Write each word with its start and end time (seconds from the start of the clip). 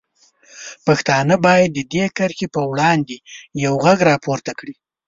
پښتانه 0.85 1.35
باید 1.45 1.69
د 1.73 1.79
دې 1.93 2.05
کرښې 2.17 2.47
په 2.55 2.61
وړاندې 2.71 3.15
یوغږ 3.65 3.97
راپورته 4.11 4.51
کړي. 4.59 4.75